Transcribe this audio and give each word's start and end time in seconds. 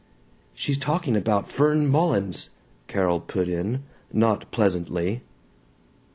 "She's 0.55 0.79
talking 0.79 1.15
about 1.15 1.51
Fern 1.51 1.87
Mullins," 1.87 2.49
Carol 2.87 3.19
put 3.19 3.47
in, 3.47 3.83
not 4.11 4.49
pleasantly. 4.49 5.21